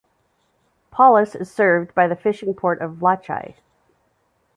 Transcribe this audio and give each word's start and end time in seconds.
Polis 0.89 1.35
is 1.35 1.51
served 1.53 1.93
by 1.93 2.07
the 2.07 2.15
fishing 2.15 2.55
port 2.55 2.81
of 2.81 3.01
Latchi. 3.03 3.53